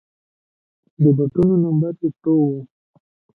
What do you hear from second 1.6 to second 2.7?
نمبر يې څو و